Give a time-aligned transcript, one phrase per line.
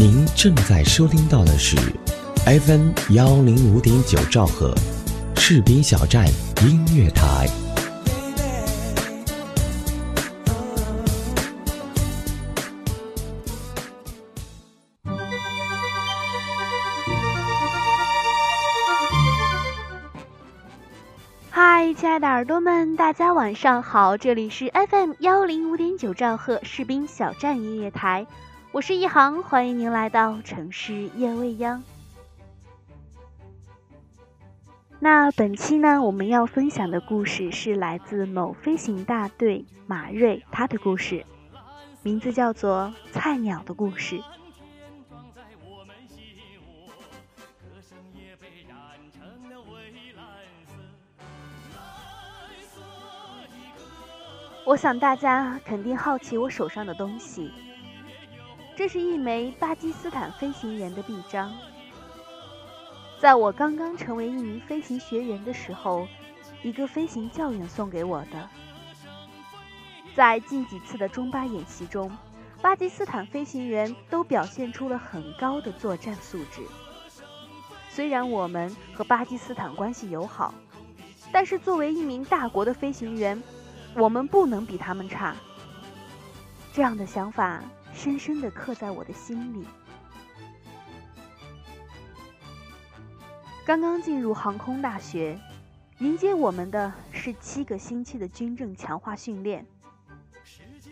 [0.00, 1.76] 您正在收听到的是
[2.46, 4.72] FM 幺零五点九兆赫，
[5.34, 6.24] 士兵小站
[6.62, 7.48] 音乐台。
[21.50, 24.16] 嗨，亲爱的耳朵们，大家晚上好！
[24.16, 28.24] 这里是 FM 幺零五点九兆赫士兵小站音乐台，
[28.70, 31.82] 我是一航，欢迎您来到城市夜未央。
[35.00, 41.24] 那本期呢，我们要分享的故事是来自某飞行大队马瑞他的故事，
[42.02, 44.18] 名字叫做《菜鸟的故事》。
[54.66, 57.50] 我想大家肯定好奇我手上的东西，
[58.78, 61.52] 这是一枚巴基斯坦飞行员的臂章，
[63.18, 66.06] 在我刚刚成为一名飞行学员的时候，
[66.62, 68.48] 一个飞行教员送给我的。
[70.14, 72.16] 在近几次的中巴演习中，
[72.62, 76.62] 巴基斯坦飞行员都表现出了很高的作战素质。
[77.90, 80.54] 虽然我们和巴基斯坦关系友好，
[81.32, 83.42] 但是作为一名大国的飞行员。
[83.96, 85.34] 我们不能比他们差。
[86.72, 87.60] 这样的想法
[87.98, 89.66] 深深的刻在我的心里。
[93.66, 95.36] 刚刚进入航空大学，
[95.98, 99.66] 迎接我们的是七个星期的军政强化训练。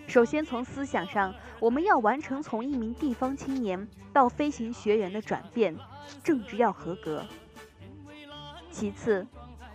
[0.09, 5.77] 首先从思想上，我们要完成从一名地方青年到飞行学员的转变，
[6.25, 7.25] 政治要合格。
[8.73, 9.25] 其次，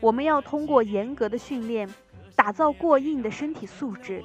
[0.02, 1.90] 我们要通过严格的训练。
[2.34, 4.24] 打造过硬的身体素质。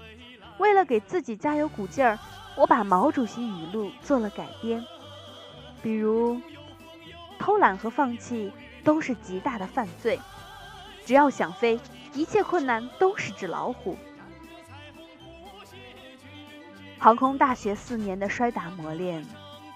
[0.59, 2.19] 为了给自己加油鼓劲儿，
[2.57, 4.85] 我把毛主席语录做了改编。
[5.83, 6.41] 比如，
[7.39, 8.51] 偷懒和放弃
[8.83, 10.19] 都是极大的犯罪。
[11.05, 11.79] 只要想飞，
[12.15, 13.97] 一切困难都是纸老虎。
[16.99, 19.25] 航空大学四年的摔打磨练，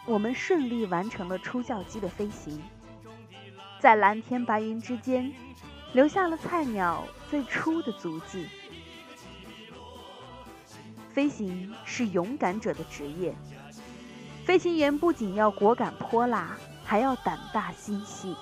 [0.07, 2.61] 我们顺利完成了初教机的飞行，
[3.79, 5.33] 在蓝天白云之间。
[5.93, 8.47] 留下了菜鸟最初的足迹。
[11.13, 13.35] 飞行是勇敢者的职业，
[14.45, 18.35] 飞行员不仅要果敢泼辣，还要胆大心细。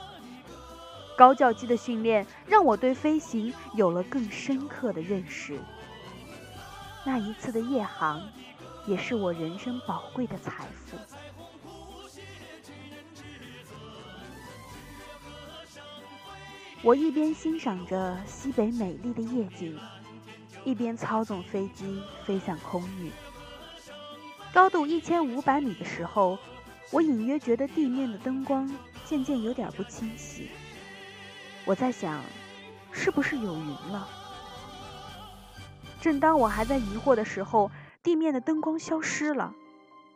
[1.16, 5.58] 高教机的训练让我对飞行有了更深刻的认识。
[7.04, 8.22] 那一次的夜航，
[8.86, 10.96] 也是我人生宝贵的财富。
[16.82, 19.76] 我一边欣赏着西北美丽的夜景，
[20.68, 23.10] 一边操纵飞机飞向空域。
[24.52, 26.38] 高度一千五百米的时候，
[26.92, 28.70] 我隐约觉得地面的灯光
[29.02, 30.50] 渐渐有点不清晰。
[31.64, 32.20] 我在想，
[32.92, 34.06] 是不是有云了？
[36.02, 37.70] 正当我还在疑惑的时候，
[38.02, 39.54] 地面的灯光消失了，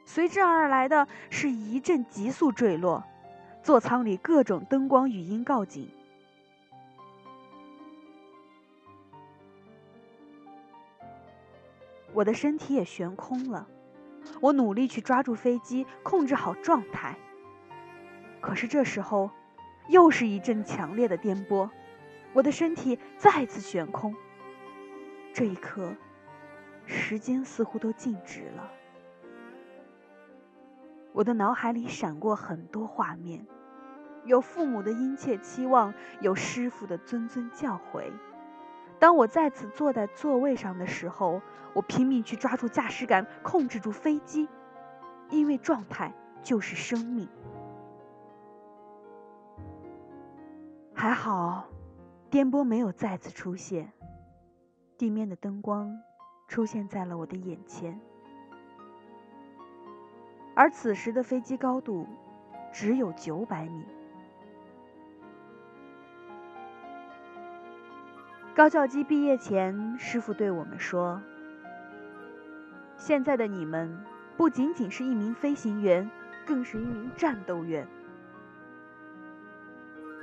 [0.04, 3.02] 随之而来的是一阵急速坠落，
[3.62, 5.90] 座舱里各种灯光语音告警。
[12.12, 13.67] 我的身体也悬空了，
[14.41, 17.17] 我努力去抓住飞机，控制好状态。
[18.41, 19.31] 可是这时候，
[19.89, 21.71] 又是一阵强烈的颠簸，
[22.33, 24.15] 我的身体再次悬空。
[25.33, 25.95] 这一刻，
[26.84, 28.71] 时间似乎都静止了。
[31.12, 33.47] 我的脑海里闪过很多画面，
[34.25, 38.11] 有父母的殷切期望，有师傅的谆谆教诲。
[39.02, 41.42] 当我再次坐在座位上的时候，
[41.74, 44.48] 我拼命去抓住驾驶杆，控制住飞机，
[45.28, 47.28] 因为状态就是生命。
[50.94, 51.64] 还好，
[52.30, 53.92] 颠簸没有再次出现，
[54.96, 56.00] 地面的灯光
[56.46, 58.00] 出现在了我的眼前，
[60.55, 62.06] 而此时的飞机高度
[62.72, 63.84] 只有九百米。
[68.54, 71.22] 高教机毕业前，师傅对我们说
[72.99, 73.99] ：“现在的你们
[74.37, 76.10] 不仅仅是一名飞行员，
[76.46, 77.88] 更是一名战斗员。”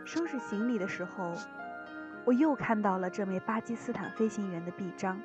[0.05, 1.33] 收拾行李的时候，
[2.23, 5.19] 我又看到了这枚巴基斯坦飞行员的臂章。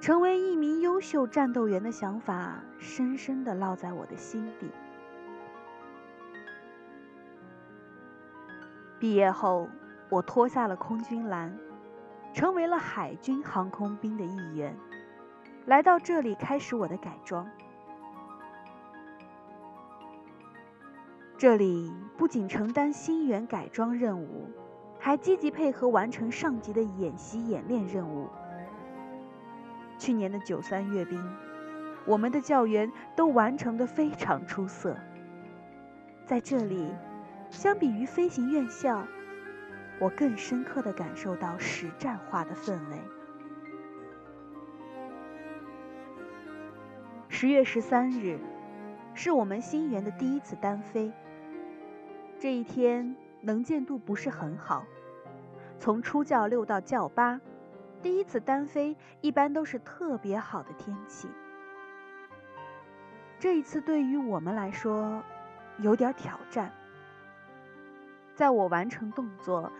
[0.00, 4.70] 成为一名优秀战斗员的想法，深深的烙在我的心底。
[8.98, 9.68] 毕业后。
[10.12, 11.58] 我脱下了空军蓝，
[12.34, 14.76] 成为了海军航空兵的一员，
[15.64, 17.50] 来到这里开始我的改装。
[21.38, 24.50] 这里不仅承担新员改装任务，
[24.98, 28.28] 还积极配合完成上级的演习演练任务。
[29.96, 31.26] 去年的九三阅兵，
[32.04, 34.94] 我们的教员都完成的非常出色。
[36.26, 36.92] 在这里，
[37.48, 39.02] 相比于飞行院校，
[39.98, 42.98] 我更深刻的感受到实战化的氛围。
[47.28, 48.38] 十月十三日，
[49.14, 51.12] 是我们新园的第一次单飞。
[52.38, 54.84] 这一天能见度不是很好，
[55.78, 57.40] 从初教六到教八，
[58.02, 61.28] 第一次单飞一般都是特别好的天气。
[63.38, 65.22] 这一次对于我们来说
[65.78, 66.72] 有点挑战。
[68.34, 69.70] 在我完成动作、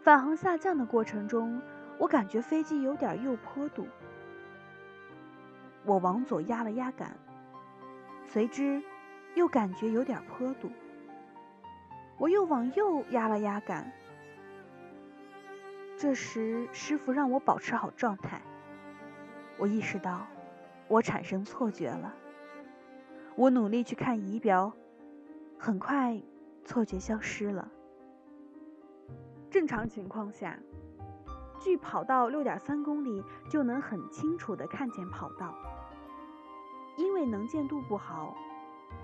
[0.00, 1.62] 返航下降的过程中，
[1.98, 3.86] 我感觉飞机有点右坡度。
[5.84, 7.16] 我往左压了压杆，
[8.24, 8.82] 随之
[9.34, 10.70] 又感觉有点坡度。
[12.18, 13.92] 我又往右压了压杆，
[15.96, 18.40] 这时师傅让我保持好状态。
[19.58, 20.26] 我意识到
[20.88, 22.14] 我产生错觉了，
[23.36, 24.72] 我努力去看仪表，
[25.58, 26.20] 很快
[26.64, 27.68] 错觉消失了。
[29.52, 30.58] 正常情况下，
[31.60, 35.54] 距跑道六点三公里就能很清楚的看见跑道。
[36.96, 38.34] 因为能见度不好，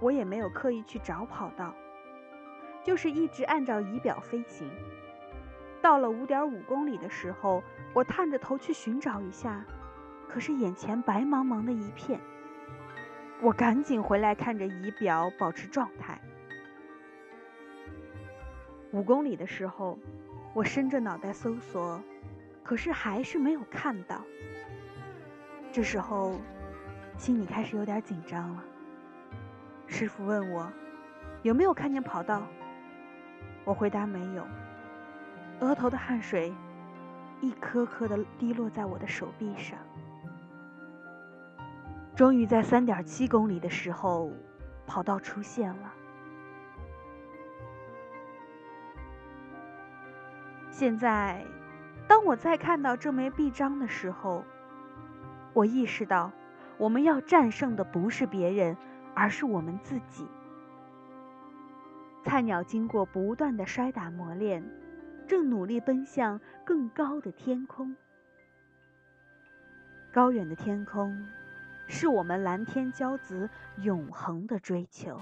[0.01, 1.75] 我也没有刻意去找跑道。
[2.83, 4.67] 就是一直按照仪表飞行，
[5.83, 7.63] 到了五点五公里的时候，
[7.93, 9.63] 我探着头去寻找一下，
[10.27, 12.19] 可是眼前白茫茫的一片。
[13.43, 16.19] 我赶紧回来看着仪表，保持状态。
[18.91, 19.99] 五公里的时候，
[20.55, 22.03] 我伸着脑袋搜索，
[22.65, 24.23] 可是还是没有看到。
[25.71, 26.35] 这时候，
[27.17, 28.65] 心里开始有点紧张了。
[29.87, 30.71] 师傅问我，
[31.43, 32.43] 有没有看见跑道？
[33.65, 34.47] 我回答没有，
[35.61, 36.53] 额头的汗水
[37.41, 39.79] 一颗颗的滴落在我的手臂上。
[42.17, 44.33] 终于在三点七公里的时候，
[44.87, 45.93] 跑道出现了。
[50.79, 51.45] 现在，
[52.07, 54.45] 当我再看到这枚臂章的时候，
[55.53, 56.31] 我意识到，
[56.77, 58.77] 我们要战胜的不是别人，
[59.13, 60.29] 而是我们自己。
[62.23, 64.63] 菜鸟经过不断的摔打磨练，
[65.27, 67.97] 正努力奔向更高的天空。
[70.13, 71.27] 高远的天空，
[71.89, 75.21] 是我们蓝天骄子永恒的追求。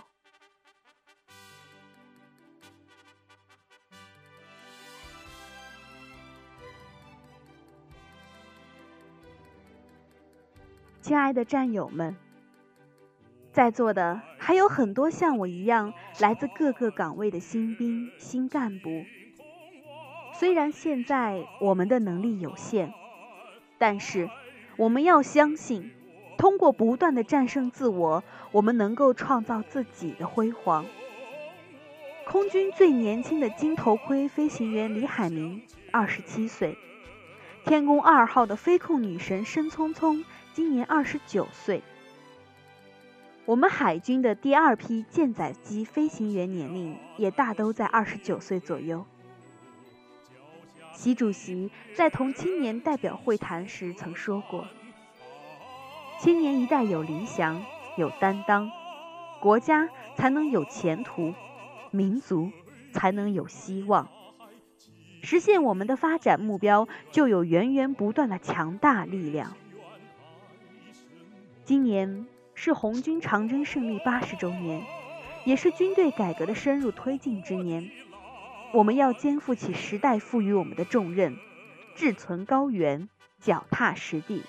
[11.07, 12.17] 亲爱的战友们。
[13.53, 19.05] 在座的还有很多像我一样来自各个岗位的新兵、新干部。
[20.35, 22.93] 虽然现在我们的能力有限，
[23.79, 24.29] 但是
[24.77, 25.93] 我们要相信，
[26.39, 30.87] 通过不断的战胜自我，我们能够创造自己的辉煌。
[32.25, 35.63] 空军最年轻的金头盔飞行员李海明，
[35.93, 36.75] 二十七岁；
[37.65, 40.25] 天宫二号的飞控女神申聪聪，
[40.57, 41.83] 今年二十九岁。
[43.45, 49.05] 我们海军的第二批舰载机飞行员年龄也大都在二十九岁左右。
[50.95, 54.67] 习主席在同青年代表会谈时曾说过
[56.21, 57.63] ：“青年一代有理想、
[57.99, 58.71] 有担当，
[59.41, 61.35] 国家才能有前途，
[61.91, 62.51] 民族
[62.95, 64.09] 才能有希望，
[65.23, 69.55] 实现我们的发展目标就有源源不断的强大力量。”
[71.67, 72.27] 今年。
[72.59, 74.83] 是红军长征胜利八十周年，
[75.45, 77.91] 也是军队改革的深入推进之年。
[78.73, 81.37] 我们要肩负起时代赋予我们的重任，
[81.95, 84.43] 志存高远，脚踏实地，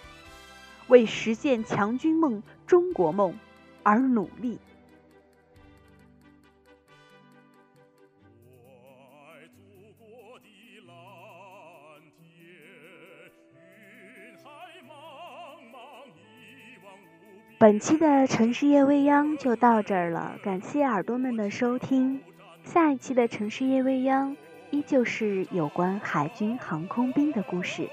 [0.88, 3.38] 为实现强军梦、中国梦
[3.84, 4.60] 而努力。
[17.60, 22.22] 本期的城市夜未央就到这儿了，感谢耳朵们的收听。
[22.64, 24.38] 下一期的城市夜未央
[24.70, 27.90] 依旧是有关海军航空兵的故事。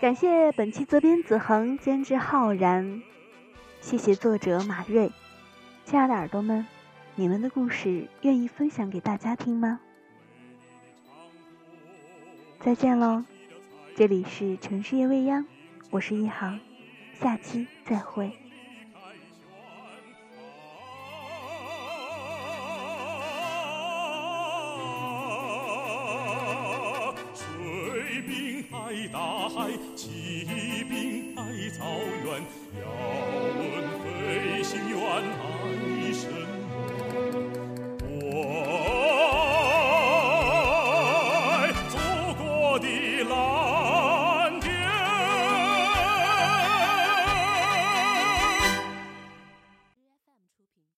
[0.00, 3.02] 感谢本期责编子恒，监制浩然，
[3.80, 5.10] 谢谢作者马瑞。
[5.84, 6.64] 亲爱的耳朵们，
[7.16, 9.80] 你们的故事愿意分享给大家听吗？
[12.60, 13.24] 再见喽，
[13.96, 15.44] 这里是城市夜未央，
[15.90, 16.60] 我是一航。
[17.20, 18.30] 下期再会。
[27.34, 30.44] 水兵爱大海骑
[30.88, 31.84] 兵爱草
[32.24, 32.42] 原
[32.80, 32.84] 要
[33.58, 33.62] 问
[34.00, 36.43] 飞行员爱谁